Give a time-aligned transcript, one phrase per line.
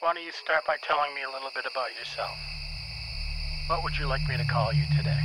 [0.00, 2.38] Why don't you start by telling me a little bit about yourself?
[3.66, 5.20] What would you like me to call you today?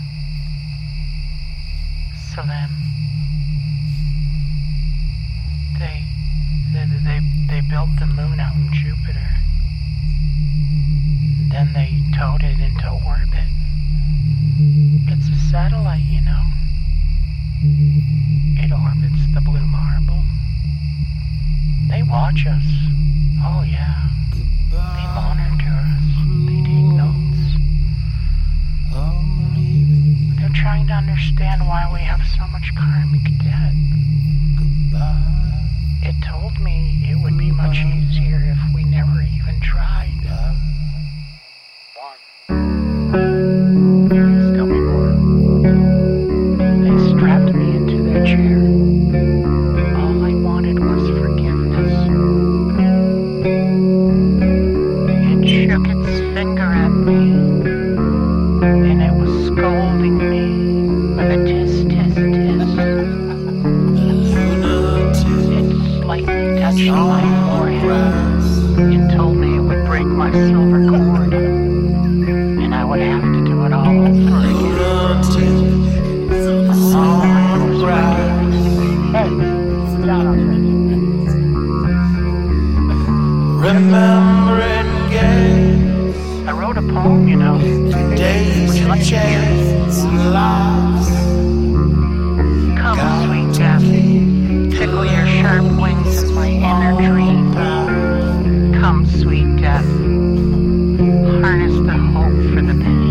[2.35, 2.75] Salim.
[5.79, 6.03] They,
[6.73, 9.31] they, they, they built the moon out in Jupiter.
[11.55, 13.47] Then they towed it into orbit.
[15.07, 16.43] It's a satellite, you know.
[18.59, 20.21] It orbits the blue marble.
[21.87, 22.67] They watch us.
[23.39, 24.05] Oh, yeah.
[30.65, 33.73] Trying to understand why we have so much karmic debt.
[36.01, 40.74] It told me it would be much easier if we never even tried.
[70.25, 74.73] My silver cord, and I would have to do it all over again.
[76.95, 77.29] All I
[77.61, 78.55] was.
[79.13, 79.29] Hey,
[79.91, 80.37] sit down on
[83.59, 87.59] Remembering games, I wrote a poem, you know.
[88.15, 89.54] days Would you like to hear it?
[98.95, 99.83] Come, sweet death,
[101.43, 103.04] harness the hope for the pain.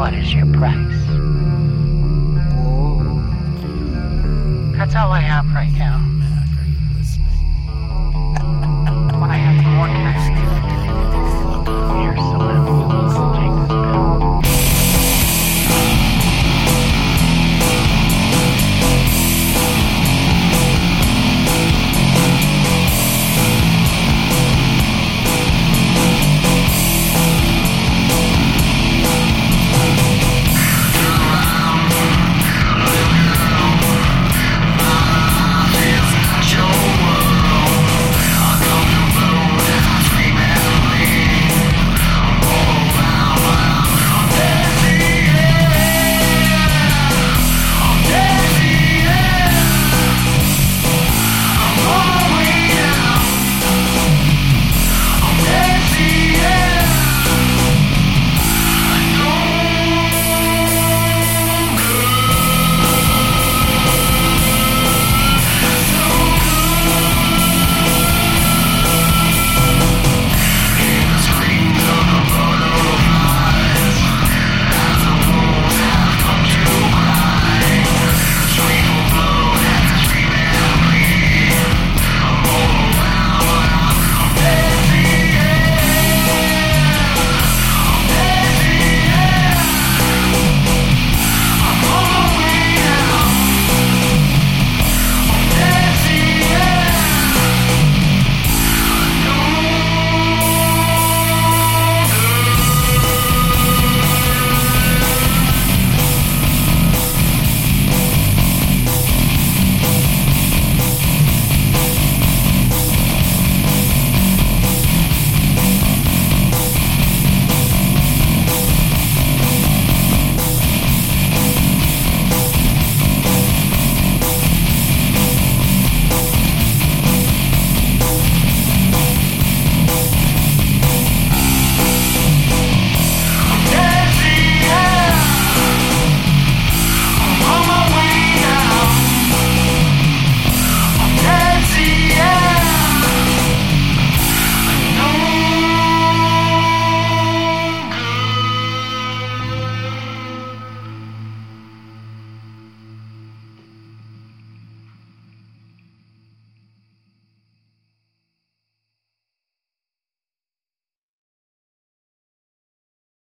[0.00, 1.04] What is your price?
[4.74, 6.19] That's all I have right now.